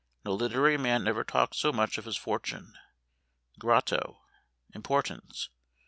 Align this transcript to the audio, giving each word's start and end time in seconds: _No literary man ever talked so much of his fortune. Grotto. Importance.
_No 0.25 0.35
literary 0.35 0.77
man 0.77 1.07
ever 1.07 1.23
talked 1.23 1.55
so 1.55 1.71
much 1.71 1.99
of 1.99 2.05
his 2.05 2.17
fortune. 2.17 2.73
Grotto. 3.59 4.23
Importance. 4.73 5.49